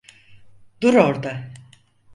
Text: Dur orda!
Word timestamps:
Dur 0.81 0.93
orda! 0.95 1.51